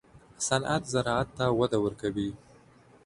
[0.47, 2.29] صنعت زراعت ته وده ورکوي